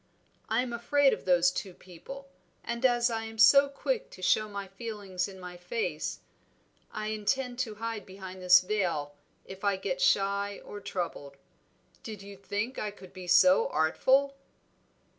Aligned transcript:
I 0.49 0.63
am 0.63 0.73
afraid 0.73 1.13
of 1.13 1.25
those 1.25 1.51
two 1.51 1.75
people; 1.75 2.27
and 2.63 2.83
as 2.87 3.11
I 3.11 3.25
am 3.25 3.37
so 3.37 3.69
quick 3.69 4.09
to 4.09 4.23
show 4.23 4.49
my 4.49 4.67
feelings 4.67 5.27
in 5.27 5.39
my 5.39 5.57
face, 5.57 6.21
I 6.91 7.09
intend 7.09 7.59
to 7.59 7.75
hide 7.75 8.07
behind 8.07 8.41
this 8.41 8.61
veil 8.61 9.13
if 9.45 9.63
I 9.63 9.75
get 9.77 10.01
shy 10.01 10.59
or 10.65 10.81
troubled. 10.81 11.37
Did 12.01 12.23
you 12.23 12.35
think 12.35 12.79
I 12.79 12.89
could 12.89 13.13
be 13.13 13.27
so 13.27 13.67
artful?" 13.67 14.35